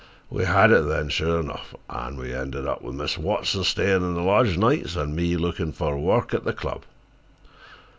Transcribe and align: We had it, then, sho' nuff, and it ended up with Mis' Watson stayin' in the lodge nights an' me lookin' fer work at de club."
We 0.31 0.45
had 0.45 0.71
it, 0.71 0.87
then, 0.87 1.09
sho' 1.09 1.43
nuff, 1.43 1.75
and 1.87 2.19
it 2.19 2.33
ended 2.33 2.65
up 2.65 2.81
with 2.81 2.95
Mis' 2.95 3.19
Watson 3.19 3.63
stayin' 3.63 3.97
in 4.01 4.15
the 4.15 4.21
lodge 4.23 4.57
nights 4.57 4.97
an' 4.97 5.13
me 5.13 5.37
lookin' 5.37 5.71
fer 5.73 5.95
work 5.95 6.33
at 6.33 6.43
de 6.43 6.53
club." 6.53 6.85